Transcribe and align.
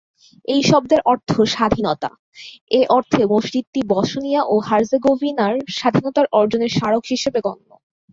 এই 0.45 0.61
শব্দের 0.63 1.01
অর্থ 1.05 1.29
""স্বাধীনতা"", 1.53 2.09
এ 2.71 2.81
অর্থে 2.89 3.21
মসজিদটি 3.33 3.81
বসনিয়া 3.91 4.41
ও 4.43 4.65
হার্জেগোভিনার 4.67 5.55
স্বাধীনতার 5.77 6.27
অর্জনের 6.33 6.71
স্মারক 6.71 7.03
হিসেবে 7.11 7.39
গণ্য। 7.45 7.69